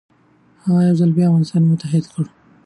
هغه 0.63 0.81
یو 0.87 0.95
ځل 0.99 1.09
بیا 1.17 1.25
افغانستان 1.29 1.63
متحد 1.65 2.05
کړ. 2.13 2.25